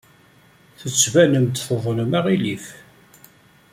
Tettbanem-d 0.79 1.55
tuḍnem 1.57 2.11
aɣilif. 2.19 2.65